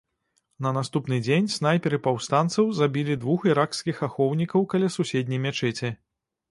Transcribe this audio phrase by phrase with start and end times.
[0.65, 5.97] На наступны дзень снайперы паўстанцаў забілі двух іракскіх ахоўнікаў каля суседняй мячэці.